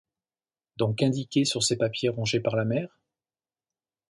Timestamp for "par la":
2.39-2.65